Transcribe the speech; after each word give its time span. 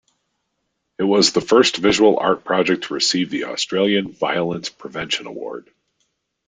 It 0.97 1.03
was 1.03 1.31
the 1.31 1.41
first 1.41 1.77
visual 1.77 2.17
art 2.17 2.43
project 2.43 2.85
to 2.85 2.95
receive 2.95 3.29
the 3.29 3.43
Australian 3.43 4.11
Violence 4.11 4.67
Prevention 4.67 5.27
Award. 5.27 5.69